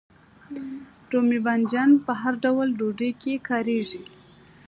[1.11, 4.01] رومي بانجان په هر ډول ډوډۍ کې کاریږي.